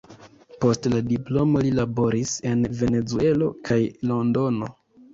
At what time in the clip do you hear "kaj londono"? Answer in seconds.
3.71-4.77